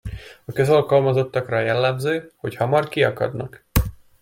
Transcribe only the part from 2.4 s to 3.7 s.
hamar kiakadnak.